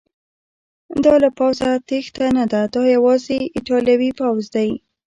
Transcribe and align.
دا 1.03 1.13
له 1.23 1.29
پوځه 1.37 1.69
تیښته 1.87 2.25
نه 2.37 2.45
ده، 2.51 2.61
دا 2.73 2.81
یوازې 2.95 3.37
ایټالوي 3.55 4.11
پوځ 4.19 4.41
دی. 4.55 4.69